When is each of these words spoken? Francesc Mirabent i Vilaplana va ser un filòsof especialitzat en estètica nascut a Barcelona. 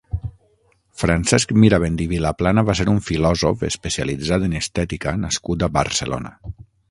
Francesc 1.01 1.51
Mirabent 1.63 1.99
i 2.05 2.07
Vilaplana 2.13 2.63
va 2.71 2.75
ser 2.79 2.87
un 2.95 3.03
filòsof 3.09 3.67
especialitzat 3.69 4.49
en 4.49 4.57
estètica 4.63 5.17
nascut 5.27 5.67
a 5.69 5.73
Barcelona. 5.79 6.35